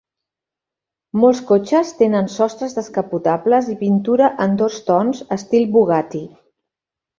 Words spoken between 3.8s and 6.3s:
pintura en dos tons estil Bugatti.